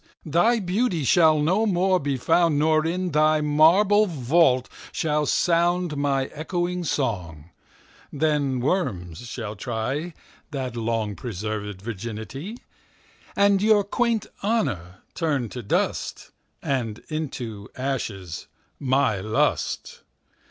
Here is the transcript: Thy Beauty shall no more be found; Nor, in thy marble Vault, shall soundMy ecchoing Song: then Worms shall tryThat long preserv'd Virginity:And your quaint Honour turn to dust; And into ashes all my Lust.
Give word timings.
Thy 0.25 0.59
Beauty 0.59 1.03
shall 1.03 1.39
no 1.39 1.67
more 1.67 1.99
be 1.99 2.17
found; 2.17 2.57
Nor, 2.57 2.87
in 2.87 3.11
thy 3.11 3.39
marble 3.39 4.07
Vault, 4.07 4.67
shall 4.91 5.27
soundMy 5.27 6.33
ecchoing 6.35 6.83
Song: 6.87 7.51
then 8.11 8.61
Worms 8.61 9.27
shall 9.27 9.55
tryThat 9.55 10.73
long 10.75 11.15
preserv'd 11.15 11.83
Virginity:And 11.83 13.61
your 13.61 13.83
quaint 13.83 14.25
Honour 14.43 15.03
turn 15.13 15.49
to 15.49 15.61
dust; 15.61 16.31
And 16.63 17.03
into 17.09 17.69
ashes 17.75 18.47
all 18.81 18.87
my 18.87 19.19
Lust. 19.19 20.01